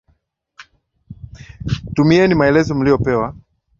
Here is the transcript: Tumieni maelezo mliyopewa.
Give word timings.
Tumieni 1.95 2.35
maelezo 2.35 2.75
mliyopewa. 2.75 3.35